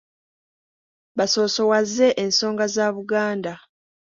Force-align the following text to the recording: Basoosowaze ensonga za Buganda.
Basoosowaze 1.17 2.07
ensonga 2.23 2.65
za 2.75 2.85
Buganda. 2.95 3.53